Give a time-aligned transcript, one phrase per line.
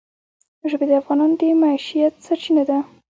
[0.69, 2.77] ژبې د افغانانو د معیشت سرچینه ده.